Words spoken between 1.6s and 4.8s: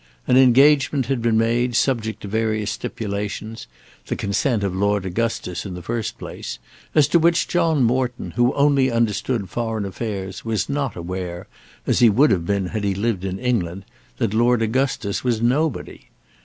subject to various stipulations; the consent of